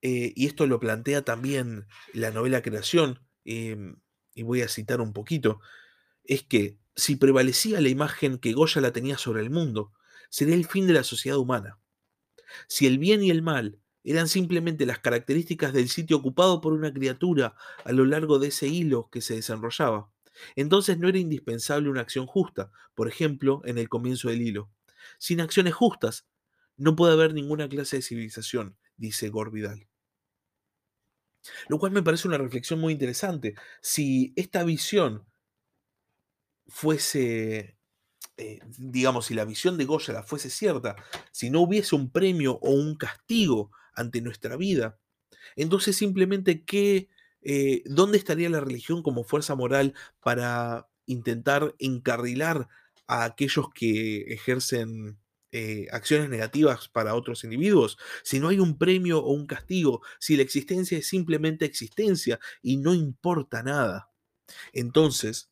eh, 0.00 0.32
y 0.34 0.46
esto 0.46 0.66
lo 0.66 0.80
plantea 0.80 1.20
también 1.20 1.86
la 2.14 2.30
novela 2.30 2.62
Creación, 2.62 3.20
em, 3.44 3.96
y 4.34 4.42
voy 4.42 4.62
a 4.62 4.68
citar 4.68 5.02
un 5.02 5.12
poquito, 5.12 5.60
es 6.24 6.44
que 6.44 6.78
si 6.96 7.16
prevalecía 7.16 7.78
la 7.82 7.90
imagen 7.90 8.38
que 8.38 8.54
Goya 8.54 8.80
la 8.80 8.94
tenía 8.94 9.18
sobre 9.18 9.42
el 9.42 9.50
mundo, 9.50 9.92
sería 10.30 10.54
el 10.54 10.64
fin 10.64 10.86
de 10.86 10.94
la 10.94 11.04
sociedad 11.04 11.36
humana. 11.36 11.81
Si 12.68 12.86
el 12.86 12.98
bien 12.98 13.22
y 13.22 13.30
el 13.30 13.42
mal 13.42 13.80
eran 14.04 14.28
simplemente 14.28 14.86
las 14.86 14.98
características 14.98 15.72
del 15.72 15.88
sitio 15.88 16.16
ocupado 16.16 16.60
por 16.60 16.72
una 16.72 16.92
criatura 16.92 17.54
a 17.84 17.92
lo 17.92 18.04
largo 18.04 18.38
de 18.38 18.48
ese 18.48 18.68
hilo 18.68 19.08
que 19.10 19.20
se 19.20 19.34
desenrollaba, 19.34 20.10
entonces 20.56 20.98
no 20.98 21.08
era 21.08 21.18
indispensable 21.18 21.88
una 21.88 22.00
acción 22.00 22.26
justa, 22.26 22.70
por 22.94 23.08
ejemplo, 23.08 23.62
en 23.64 23.78
el 23.78 23.88
comienzo 23.88 24.28
del 24.28 24.42
hilo. 24.42 24.70
Sin 25.18 25.40
acciones 25.40 25.74
justas, 25.74 26.26
no 26.76 26.96
puede 26.96 27.12
haber 27.12 27.34
ninguna 27.34 27.68
clase 27.68 27.96
de 27.96 28.02
civilización, 28.02 28.76
dice 28.96 29.28
Gorbidal. 29.28 29.88
Lo 31.68 31.78
cual 31.78 31.92
me 31.92 32.02
parece 32.02 32.28
una 32.28 32.38
reflexión 32.38 32.80
muy 32.80 32.92
interesante. 32.92 33.54
Si 33.80 34.32
esta 34.36 34.64
visión 34.64 35.26
fuese, 36.66 37.76
eh, 38.42 38.60
digamos, 38.78 39.26
si 39.26 39.34
la 39.34 39.44
visión 39.44 39.78
de 39.78 39.84
Goya 39.84 40.22
fuese 40.22 40.50
cierta, 40.50 40.96
si 41.30 41.50
no 41.50 41.60
hubiese 41.60 41.94
un 41.94 42.10
premio 42.10 42.58
o 42.62 42.70
un 42.72 42.96
castigo 42.96 43.70
ante 43.94 44.20
nuestra 44.20 44.56
vida, 44.56 44.98
entonces 45.56 45.96
simplemente 45.96 46.64
qué, 46.64 47.08
eh, 47.42 47.82
¿dónde 47.86 48.18
estaría 48.18 48.50
la 48.50 48.60
religión 48.60 49.02
como 49.02 49.24
fuerza 49.24 49.54
moral 49.54 49.94
para 50.20 50.88
intentar 51.06 51.74
encarrilar 51.78 52.68
a 53.06 53.24
aquellos 53.24 53.66
que 53.74 54.22
ejercen 54.32 55.18
eh, 55.54 55.86
acciones 55.92 56.30
negativas 56.30 56.88
para 56.88 57.14
otros 57.14 57.44
individuos, 57.44 57.98
si 58.24 58.40
no 58.40 58.48
hay 58.48 58.58
un 58.58 58.78
premio 58.78 59.18
o 59.18 59.32
un 59.34 59.46
castigo, 59.46 60.00
si 60.18 60.34
la 60.36 60.42
existencia 60.42 60.96
es 60.96 61.06
simplemente 61.06 61.66
existencia 61.66 62.40
y 62.62 62.78
no 62.78 62.94
importa 62.94 63.62
nada. 63.62 64.10
Entonces, 64.72 65.51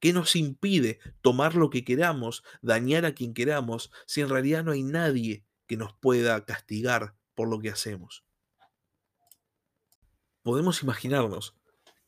¿qué 0.00 0.12
nos 0.12 0.36
impide 0.36 0.98
tomar 1.22 1.54
lo 1.54 1.70
que 1.70 1.84
queramos, 1.84 2.42
dañar 2.62 3.04
a 3.04 3.14
quien 3.14 3.34
queramos, 3.34 3.90
si 4.06 4.20
en 4.20 4.28
realidad 4.28 4.64
no 4.64 4.72
hay 4.72 4.82
nadie 4.82 5.44
que 5.66 5.76
nos 5.76 5.92
pueda 5.94 6.44
castigar 6.44 7.14
por 7.34 7.48
lo 7.48 7.58
que 7.60 7.70
hacemos? 7.70 8.24
Podemos 10.42 10.82
imaginarnos 10.82 11.56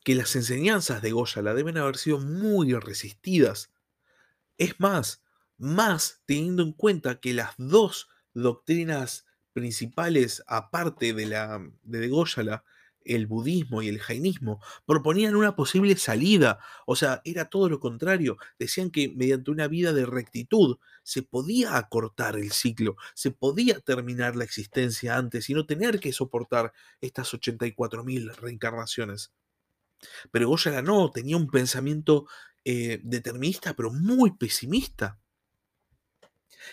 que 0.03 0.15
las 0.15 0.35
enseñanzas 0.35 1.01
de 1.01 1.11
Goya 1.11 1.41
la 1.41 1.53
deben 1.53 1.77
haber 1.77 1.97
sido 1.97 2.19
muy 2.19 2.73
resistidas. 2.73 3.71
Es 4.57 4.79
más, 4.79 5.23
más 5.57 6.21
teniendo 6.25 6.63
en 6.63 6.73
cuenta 6.73 7.19
que 7.19 7.33
las 7.33 7.53
dos 7.57 8.07
doctrinas 8.33 9.25
principales, 9.53 10.43
aparte 10.47 11.13
de 11.13 11.25
la 11.25 11.61
de 11.83 12.07
Goyala, 12.07 12.63
el 13.09 13.27
budismo 13.27 13.81
y 13.81 13.87
el 13.87 13.99
jainismo, 13.99 14.61
proponían 14.85 15.35
una 15.35 15.55
posible 15.55 15.97
salida. 15.97 16.59
O 16.85 16.95
sea, 16.95 17.21
era 17.25 17.49
todo 17.49 17.69
lo 17.69 17.79
contrario. 17.79 18.37
Decían 18.57 18.91
que 18.91 19.09
mediante 19.09 19.51
una 19.51 19.67
vida 19.67 19.93
de 19.93 20.05
rectitud 20.05 20.77
se 21.03 21.23
podía 21.23 21.77
acortar 21.77 22.37
el 22.37 22.51
ciclo, 22.51 22.95
se 23.15 23.31
podía 23.31 23.79
terminar 23.79 24.35
la 24.35 24.43
existencia 24.43 25.17
antes 25.17 25.49
y 25.49 25.53
no 25.53 25.65
tener 25.65 25.99
que 25.99 26.13
soportar 26.13 26.71
estas 27.01 27.33
84.000 27.33 28.35
reencarnaciones. 28.35 29.31
Pero 30.31 30.47
Goyala 30.47 30.81
no, 30.81 31.11
tenía 31.11 31.35
un 31.35 31.49
pensamiento 31.49 32.27
eh, 32.63 32.99
determinista, 33.03 33.73
pero 33.73 33.91
muy 33.91 34.31
pesimista. 34.31 35.19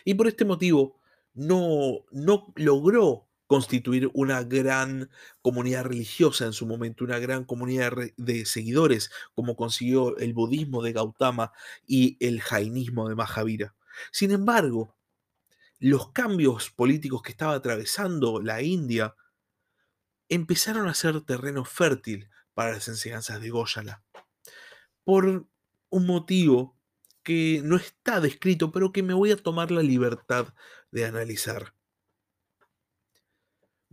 Y 0.04 0.14
por 0.14 0.28
este 0.28 0.44
motivo 0.44 1.00
no, 1.34 2.04
no 2.10 2.52
logró 2.56 3.25
constituir 3.46 4.10
una 4.12 4.42
gran 4.42 5.10
comunidad 5.42 5.84
religiosa 5.84 6.46
en 6.46 6.52
su 6.52 6.66
momento, 6.66 7.04
una 7.04 7.18
gran 7.18 7.44
comunidad 7.44 7.92
de 8.16 8.46
seguidores, 8.46 9.10
como 9.34 9.56
consiguió 9.56 10.16
el 10.18 10.34
budismo 10.34 10.82
de 10.82 10.92
Gautama 10.92 11.52
y 11.86 12.16
el 12.20 12.40
jainismo 12.40 13.08
de 13.08 13.14
Mahavira. 13.14 13.74
Sin 14.10 14.32
embargo, 14.32 14.96
los 15.78 16.10
cambios 16.12 16.70
políticos 16.70 17.22
que 17.22 17.32
estaba 17.32 17.54
atravesando 17.54 18.40
la 18.40 18.62
India 18.62 19.14
empezaron 20.28 20.88
a 20.88 20.94
ser 20.94 21.20
terreno 21.20 21.64
fértil 21.64 22.28
para 22.54 22.72
las 22.72 22.88
enseñanzas 22.88 23.40
de 23.40 23.50
Goyala. 23.50 24.02
Por 25.04 25.46
un 25.90 26.06
motivo 26.06 26.76
que 27.22 27.60
no 27.64 27.76
está 27.76 28.20
descrito, 28.20 28.72
pero 28.72 28.92
que 28.92 29.02
me 29.02 29.14
voy 29.14 29.30
a 29.32 29.36
tomar 29.36 29.70
la 29.70 29.82
libertad 29.82 30.54
de 30.90 31.04
analizar. 31.04 31.75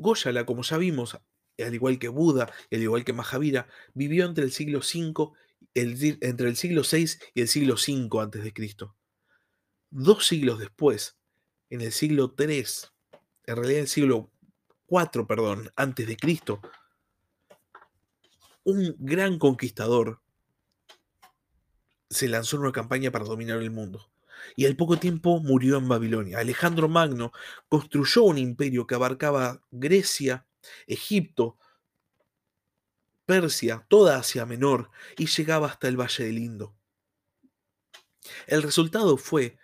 Goyala, 0.03 0.45
como 0.45 0.61
ya 0.61 0.77
vimos, 0.77 1.17
al 1.57 1.73
igual 1.73 1.97
que 1.97 2.09
Buda 2.09 2.51
al 2.71 2.81
igual 2.81 3.03
que 3.03 3.13
Mahavira, 3.13 3.67
vivió 3.93 4.25
entre 4.25 4.43
el 4.43 4.51
siglo 4.51 4.81
entre 5.75 6.49
el 6.49 6.55
siglo 6.55 6.83
VI 6.89 7.09
y 7.33 7.41
el 7.41 7.47
siglo 7.47 7.75
V 7.75 8.21
antes 8.21 8.43
de 8.43 8.53
Cristo. 8.53 8.95
Dos 9.89 10.27
siglos 10.27 10.59
después, 10.59 11.17
en 11.69 11.81
el 11.81 11.91
siglo 11.91 12.35
III, 12.37 12.65
en 13.45 13.55
realidad 13.55 13.81
el 13.81 13.87
siglo 13.87 14.31
IV, 14.89 15.25
perdón, 15.25 15.71
antes 15.75 16.07
de 16.07 16.17
Cristo, 16.17 16.61
un 18.63 18.95
gran 18.99 19.39
conquistador 19.39 20.21
se 22.09 22.27
lanzó 22.27 22.57
en 22.57 22.63
una 22.63 22.71
campaña 22.71 23.11
para 23.11 23.25
dominar 23.25 23.59
el 23.59 23.71
mundo. 23.71 24.09
Y 24.55 24.65
al 24.65 24.75
poco 24.75 24.97
tiempo 24.97 25.39
murió 25.39 25.77
en 25.77 25.87
Babilonia. 25.87 26.39
Alejandro 26.39 26.89
Magno 26.89 27.31
construyó 27.69 28.23
un 28.23 28.37
imperio 28.37 28.87
que 28.87 28.95
abarcaba 28.95 29.61
Grecia, 29.71 30.45
Egipto, 30.87 31.57
Persia, 33.25 33.85
toda 33.87 34.17
Asia 34.17 34.45
Menor 34.45 34.89
y 35.17 35.27
llegaba 35.27 35.67
hasta 35.67 35.87
el 35.87 35.99
Valle 35.99 36.25
del 36.25 36.37
Indo. 36.37 36.75
El 38.47 38.63
resultado 38.63 39.17
fue 39.17 39.57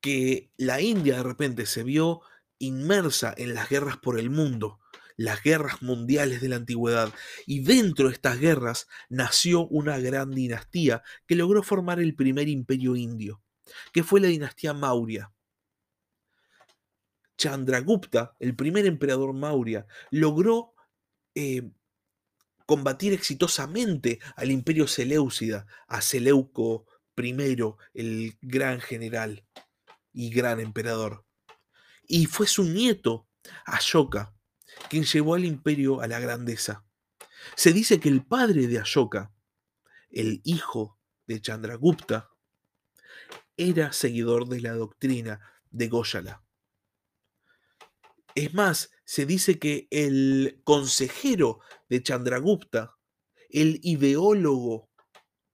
que 0.00 0.50
la 0.56 0.80
India 0.80 1.16
de 1.16 1.22
repente 1.22 1.66
se 1.66 1.84
vio 1.84 2.22
inmersa 2.58 3.34
en 3.36 3.54
las 3.54 3.68
guerras 3.68 3.96
por 3.96 4.18
el 4.18 4.30
mundo, 4.30 4.80
las 5.16 5.42
guerras 5.42 5.82
mundiales 5.82 6.40
de 6.40 6.48
la 6.48 6.56
antigüedad, 6.56 7.12
y 7.46 7.60
dentro 7.60 8.08
de 8.08 8.14
estas 8.14 8.38
guerras 8.38 8.88
nació 9.08 9.66
una 9.66 9.98
gran 9.98 10.30
dinastía 10.30 11.02
que 11.26 11.36
logró 11.36 11.62
formar 11.62 12.00
el 12.00 12.14
primer 12.14 12.48
imperio 12.48 12.96
indio, 12.96 13.41
que 13.92 14.02
fue 14.02 14.20
la 14.20 14.28
dinastía 14.28 14.72
Maurya. 14.72 15.32
Chandragupta, 17.36 18.36
el 18.38 18.54
primer 18.54 18.86
emperador 18.86 19.32
Maurya, 19.32 19.86
logró 20.10 20.74
eh, 21.34 21.70
combatir 22.66 23.12
exitosamente 23.12 24.20
al 24.36 24.50
imperio 24.50 24.86
Seleucida, 24.86 25.66
a 25.88 26.00
Seleuco 26.00 26.86
I, 27.16 27.34
el 27.94 28.38
gran 28.40 28.80
general 28.80 29.44
y 30.12 30.30
gran 30.30 30.60
emperador. 30.60 31.24
Y 32.06 32.26
fue 32.26 32.46
su 32.46 32.64
nieto, 32.64 33.28
Ashoka, 33.64 34.34
quien 34.88 35.04
llevó 35.04 35.34
al 35.34 35.44
imperio 35.44 36.00
a 36.00 36.06
la 36.06 36.20
grandeza. 36.20 36.84
Se 37.56 37.72
dice 37.72 38.00
que 38.00 38.08
el 38.08 38.24
padre 38.24 38.66
de 38.66 38.78
Ashoka, 38.78 39.32
el 40.10 40.40
hijo 40.44 40.98
de 41.26 41.40
Chandragupta, 41.40 42.30
era 43.68 43.92
seguidor 43.92 44.48
de 44.48 44.60
la 44.60 44.72
doctrina 44.72 45.40
de 45.70 45.88
Goyala. 45.88 46.44
Es 48.34 48.54
más, 48.54 48.90
se 49.04 49.26
dice 49.26 49.58
que 49.58 49.88
el 49.90 50.60
consejero 50.64 51.60
de 51.88 52.02
Chandragupta, 52.02 52.96
el 53.50 53.78
ideólogo 53.82 54.90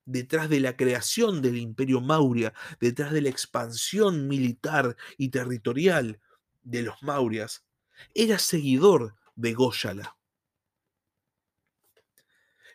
detrás 0.04 0.48
de 0.48 0.60
la 0.60 0.76
creación 0.76 1.42
del 1.42 1.58
imperio 1.58 2.00
Maurya, 2.00 2.54
detrás 2.80 3.12
de 3.12 3.20
la 3.20 3.28
expansión 3.28 4.26
militar 4.26 4.96
y 5.18 5.28
territorial 5.28 6.20
de 6.62 6.82
los 6.82 7.02
Maurya's, 7.02 7.66
era 8.14 8.38
seguidor 8.38 9.16
de 9.34 9.52
Goyala. 9.52 10.16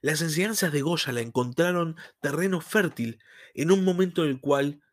Las 0.02 0.22
enseñanzas 0.22 0.72
de 0.74 0.82
Goyala 0.82 1.22
encontraron 1.22 1.96
terreno 2.22 2.60
fértil 2.60 3.20
en 3.54 3.72
un 3.72 3.86
momento 3.86 4.26
en 4.26 4.32
el 4.32 4.42
cual 4.42 4.84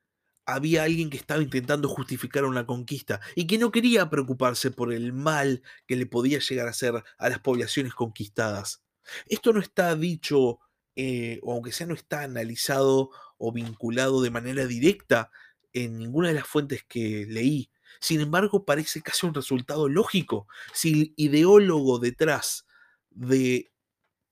había 0.54 0.84
alguien 0.84 1.10
que 1.10 1.16
estaba 1.16 1.42
intentando 1.42 1.88
justificar 1.88 2.44
una 2.44 2.66
conquista 2.66 3.20
y 3.34 3.46
que 3.46 3.58
no 3.58 3.70
quería 3.70 4.10
preocuparse 4.10 4.70
por 4.70 4.92
el 4.92 5.12
mal 5.12 5.62
que 5.86 5.96
le 5.96 6.06
podía 6.06 6.38
llegar 6.38 6.66
a 6.66 6.70
hacer 6.70 7.02
a 7.18 7.28
las 7.28 7.38
poblaciones 7.40 7.94
conquistadas. 7.94 8.82
Esto 9.26 9.52
no 9.52 9.60
está 9.60 9.94
dicho, 9.96 10.60
eh, 10.96 11.40
o 11.42 11.52
aunque 11.52 11.72
sea 11.72 11.86
no 11.86 11.94
está 11.94 12.22
analizado 12.22 13.10
o 13.38 13.52
vinculado 13.52 14.22
de 14.22 14.30
manera 14.30 14.66
directa 14.66 15.30
en 15.72 15.98
ninguna 15.98 16.28
de 16.28 16.34
las 16.34 16.46
fuentes 16.46 16.84
que 16.86 17.26
leí. 17.28 17.70
Sin 18.00 18.20
embargo, 18.20 18.64
parece 18.64 19.02
casi 19.02 19.26
un 19.26 19.34
resultado 19.34 19.88
lógico. 19.88 20.46
Si 20.72 20.92
el 20.92 21.14
ideólogo 21.16 21.98
detrás 21.98 22.66
de 23.10 23.72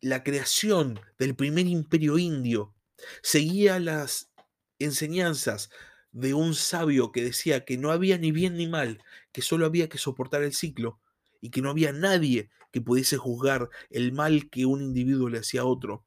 la 0.00 0.22
creación 0.22 1.00
del 1.18 1.34
primer 1.34 1.66
imperio 1.66 2.18
indio 2.18 2.74
seguía 3.22 3.78
las 3.80 4.30
enseñanzas 4.78 5.70
de 6.18 6.34
un 6.34 6.54
sabio 6.54 7.12
que 7.12 7.22
decía 7.22 7.64
que 7.64 7.78
no 7.78 7.92
había 7.92 8.18
ni 8.18 8.32
bien 8.32 8.56
ni 8.56 8.66
mal, 8.66 9.02
que 9.32 9.40
solo 9.40 9.66
había 9.66 9.88
que 9.88 9.98
soportar 9.98 10.42
el 10.42 10.52
ciclo 10.52 11.00
y 11.40 11.50
que 11.50 11.62
no 11.62 11.70
había 11.70 11.92
nadie 11.92 12.50
que 12.72 12.80
pudiese 12.80 13.16
juzgar 13.16 13.70
el 13.88 14.12
mal 14.12 14.50
que 14.50 14.66
un 14.66 14.82
individuo 14.82 15.28
le 15.28 15.38
hacía 15.38 15.60
a 15.60 15.66
otro. 15.66 16.04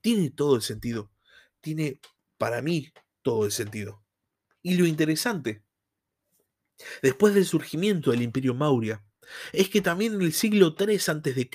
Tiene 0.00 0.30
todo 0.30 0.56
el 0.56 0.62
sentido. 0.62 1.12
Tiene, 1.60 2.00
para 2.38 2.60
mí, 2.60 2.92
todo 3.22 3.46
el 3.46 3.52
sentido. 3.52 4.02
Y 4.62 4.74
lo 4.76 4.84
interesante, 4.84 5.62
después 7.02 7.34
del 7.34 7.46
surgimiento 7.46 8.10
del 8.10 8.22
imperio 8.22 8.52
Maurya, 8.52 9.04
es 9.52 9.68
que 9.68 9.80
también 9.80 10.14
en 10.14 10.22
el 10.22 10.32
siglo 10.32 10.74
III 10.76 10.96
a.C., 10.96 11.50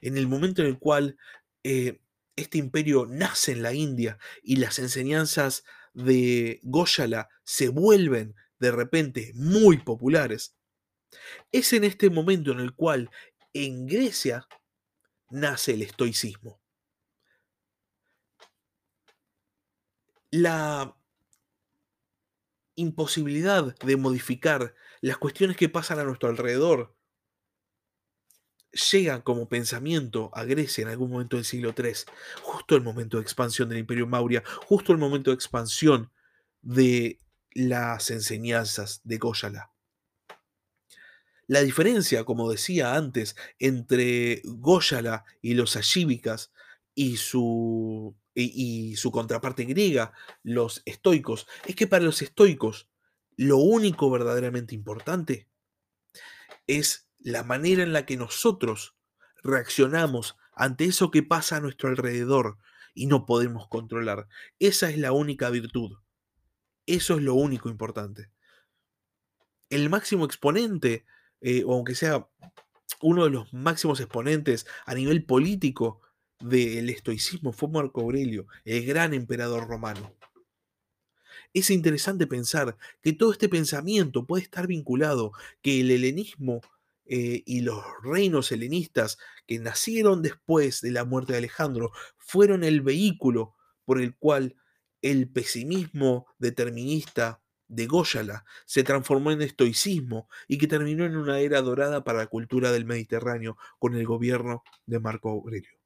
en 0.00 0.16
el 0.16 0.26
momento 0.26 0.62
en 0.62 0.68
el 0.68 0.78
cual 0.78 1.18
eh, 1.64 2.00
este 2.34 2.56
imperio 2.56 3.04
nace 3.06 3.52
en 3.52 3.62
la 3.62 3.74
India 3.74 4.18
y 4.42 4.56
las 4.56 4.78
enseñanzas 4.78 5.64
de 5.92 6.60
Goyala 6.62 7.28
se 7.44 7.68
vuelven 7.68 8.34
de 8.58 8.70
repente 8.70 9.32
muy 9.34 9.78
populares, 9.78 10.56
es 11.50 11.72
en 11.72 11.84
este 11.84 12.10
momento 12.10 12.52
en 12.52 12.60
el 12.60 12.74
cual 12.74 13.10
en 13.52 13.86
Grecia 13.86 14.46
nace 15.30 15.74
el 15.74 15.82
estoicismo. 15.82 16.60
La 20.30 20.96
imposibilidad 22.76 23.74
de 23.78 23.96
modificar 23.96 24.74
las 25.00 25.18
cuestiones 25.18 25.56
que 25.56 25.68
pasan 25.68 25.98
a 25.98 26.04
nuestro 26.04 26.28
alrededor 26.28 26.96
llegan 28.72 29.22
como 29.22 29.48
pensamiento 29.48 30.30
a 30.34 30.44
Grecia 30.44 30.82
en 30.82 30.88
algún 30.88 31.10
momento 31.10 31.36
del 31.36 31.44
siglo 31.44 31.74
III, 31.76 31.92
justo 32.42 32.76
el 32.76 32.82
momento 32.82 33.16
de 33.16 33.22
expansión 33.22 33.68
del 33.68 33.78
Imperio 33.78 34.06
Maurya, 34.06 34.42
justo 34.66 34.92
el 34.92 34.98
momento 34.98 35.30
de 35.30 35.34
expansión 35.34 36.10
de 36.62 37.18
las 37.52 38.10
enseñanzas 38.10 39.00
de 39.04 39.18
Goyala. 39.18 39.70
La 41.46 41.62
diferencia, 41.62 42.24
como 42.24 42.50
decía 42.50 42.94
antes, 42.94 43.34
entre 43.58 44.40
Goyala 44.44 45.24
y 45.42 45.54
los 45.54 45.74
ashíbicas 45.74 46.52
y 46.94 47.16
su, 47.16 48.14
y 48.34 48.94
su 48.96 49.10
contraparte 49.10 49.64
griega, 49.64 50.12
los 50.44 50.82
estoicos, 50.84 51.48
es 51.66 51.74
que 51.74 51.88
para 51.88 52.04
los 52.04 52.22
estoicos 52.22 52.88
lo 53.36 53.56
único 53.56 54.10
verdaderamente 54.10 54.74
importante 54.74 55.48
es 56.68 57.09
la 57.20 57.42
manera 57.42 57.82
en 57.82 57.92
la 57.92 58.06
que 58.06 58.16
nosotros 58.16 58.96
reaccionamos 59.42 60.36
ante 60.52 60.84
eso 60.84 61.10
que 61.10 61.22
pasa 61.22 61.56
a 61.56 61.60
nuestro 61.60 61.88
alrededor 61.88 62.58
y 62.94 63.06
no 63.06 63.26
podemos 63.26 63.68
controlar. 63.68 64.28
Esa 64.58 64.90
es 64.90 64.98
la 64.98 65.12
única 65.12 65.50
virtud. 65.50 65.96
Eso 66.86 67.16
es 67.16 67.22
lo 67.22 67.34
único 67.34 67.68
importante. 67.68 68.30
El 69.68 69.88
máximo 69.88 70.24
exponente, 70.24 71.04
eh, 71.40 71.62
o 71.64 71.74
aunque 71.74 71.94
sea 71.94 72.28
uno 73.00 73.24
de 73.24 73.30
los 73.30 73.52
máximos 73.52 74.00
exponentes 74.00 74.66
a 74.84 74.94
nivel 74.94 75.24
político 75.24 76.00
del 76.40 76.90
estoicismo, 76.90 77.52
fue 77.52 77.68
Marco 77.68 78.00
Aurelio, 78.00 78.46
el 78.64 78.84
gran 78.84 79.14
emperador 79.14 79.68
romano. 79.68 80.14
Es 81.52 81.70
interesante 81.70 82.26
pensar 82.26 82.76
que 83.02 83.12
todo 83.12 83.32
este 83.32 83.48
pensamiento 83.48 84.26
puede 84.26 84.42
estar 84.42 84.66
vinculado, 84.66 85.32
que 85.62 85.80
el 85.80 85.90
helenismo 85.90 86.60
eh, 87.12 87.42
y 87.44 87.62
los 87.62 87.82
reinos 88.04 88.52
helenistas 88.52 89.18
que 89.44 89.58
nacieron 89.58 90.22
después 90.22 90.80
de 90.80 90.92
la 90.92 91.04
muerte 91.04 91.32
de 91.32 91.38
Alejandro 91.38 91.90
fueron 92.16 92.62
el 92.62 92.82
vehículo 92.82 93.56
por 93.84 94.00
el 94.00 94.14
cual 94.14 94.54
el 95.02 95.28
pesimismo 95.28 96.28
determinista 96.38 97.42
de 97.66 97.88
Goyala 97.88 98.44
se 98.64 98.84
transformó 98.84 99.32
en 99.32 99.42
estoicismo 99.42 100.28
y 100.46 100.58
que 100.58 100.68
terminó 100.68 101.04
en 101.04 101.16
una 101.16 101.40
era 101.40 101.60
dorada 101.62 102.04
para 102.04 102.20
la 102.20 102.26
cultura 102.28 102.70
del 102.70 102.84
Mediterráneo 102.84 103.56
con 103.80 103.96
el 103.96 104.06
gobierno 104.06 104.62
de 104.86 105.00
Marco 105.00 105.30
Aurelio. 105.30 105.80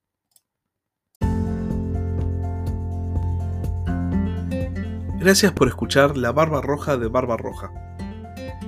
Gracias 5.21 5.53
por 5.53 5.69
escuchar 5.69 6.19
La 6.19 6.33
Barba 6.33 6.61
Roja 6.61 6.99
de 6.99 7.09
Barba 7.09 7.39
Roja. 7.39 7.93